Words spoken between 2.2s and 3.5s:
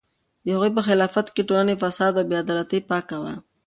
بې عدالتۍ پاکه وه.